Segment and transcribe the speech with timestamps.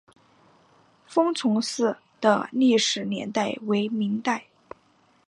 [1.05, 4.47] 封崇寺的历史年代为明代。